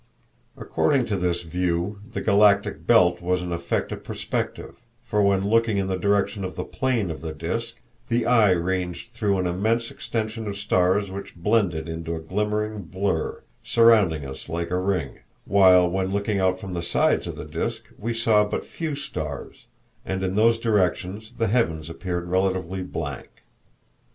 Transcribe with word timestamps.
According 0.57 1.05
to 1.05 1.15
this 1.15 1.43
view, 1.43 1.99
the 2.09 2.21
galactic 2.21 2.87
belt 2.87 3.21
was 3.21 3.43
an 3.43 3.51
effect 3.51 3.91
of 3.91 4.03
perspective; 4.03 4.79
for 5.03 5.21
when 5.21 5.47
looking 5.47 5.77
in 5.77 5.85
the 5.85 5.95
direction 5.95 6.43
of 6.43 6.55
the 6.55 6.63
plane 6.63 7.11
of 7.11 7.21
the 7.21 7.31
disk, 7.31 7.75
the 8.07 8.25
eye 8.25 8.49
ranged 8.49 9.11
through 9.13 9.37
an 9.37 9.45
immense 9.45 9.91
extension 9.91 10.47
of 10.47 10.57
stars 10.57 11.11
which 11.11 11.35
blended 11.35 11.87
into 11.87 12.15
a 12.15 12.19
glimmering 12.19 12.81
blur, 12.81 13.43
surrounding 13.63 14.25
us 14.25 14.49
like 14.49 14.71
a 14.71 14.79
ring; 14.79 15.19
while 15.45 15.87
when 15.87 16.07
looking 16.07 16.39
out 16.39 16.59
from 16.59 16.73
the 16.73 16.81
sides 16.81 17.27
of 17.27 17.35
the 17.35 17.45
disk 17.45 17.83
we 17.99 18.11
saw 18.11 18.43
but 18.43 18.65
few 18.65 18.95
stars, 18.95 19.67
and 20.03 20.23
in 20.23 20.33
those 20.33 20.57
directions 20.57 21.33
the 21.33 21.45
heavens 21.45 21.91
appeared 21.91 22.27
relatively 22.27 22.81
blank. 22.81 23.43